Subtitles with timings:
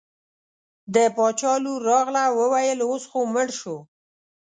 [0.93, 3.77] د باچا لور راغله وویل اوس خو مړ شو.